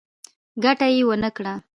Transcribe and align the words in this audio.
ګټه 0.63 0.87
یې 0.95 1.01
ونه 1.07 1.29
کړه. 1.35 1.53